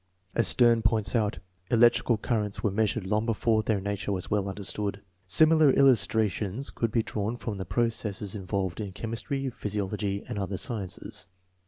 [0.33, 1.37] As Stern points out,
[1.69, 5.03] electrical currents were measured long before I heir nature was well understood.
[5.27, 10.39] Similar illustra tions could be drawn from the processes involved in chem istry, physiology, and
[10.39, 11.27] other sciences.